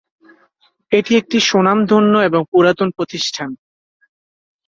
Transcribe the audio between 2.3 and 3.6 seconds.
ও পুরাতন প্রতিষ্ঠান।